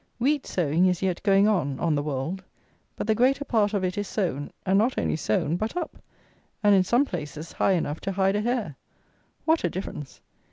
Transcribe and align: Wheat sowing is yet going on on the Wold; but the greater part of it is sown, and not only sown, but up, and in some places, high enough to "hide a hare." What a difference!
Wheat 0.17 0.47
sowing 0.47 0.87
is 0.87 1.03
yet 1.03 1.21
going 1.21 1.47
on 1.47 1.79
on 1.79 1.93
the 1.93 2.01
Wold; 2.01 2.43
but 2.95 3.05
the 3.05 3.13
greater 3.13 3.45
part 3.45 3.75
of 3.75 3.83
it 3.83 3.99
is 3.99 4.07
sown, 4.07 4.49
and 4.65 4.79
not 4.79 4.97
only 4.97 5.15
sown, 5.15 5.57
but 5.57 5.77
up, 5.77 5.95
and 6.63 6.73
in 6.73 6.83
some 6.83 7.05
places, 7.05 7.51
high 7.51 7.73
enough 7.73 8.01
to 8.01 8.11
"hide 8.13 8.35
a 8.35 8.41
hare." 8.41 8.75
What 9.45 9.63
a 9.63 9.69
difference! 9.69 10.19